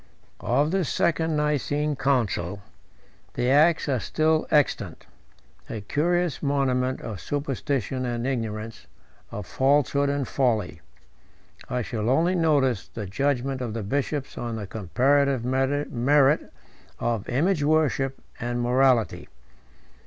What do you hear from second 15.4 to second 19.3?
merit of image worship and morality.